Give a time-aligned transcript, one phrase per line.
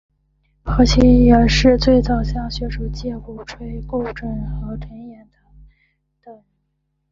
[0.63, 6.43] 何新也是最早向学术界鼓吹顾准和陈寅恪的人。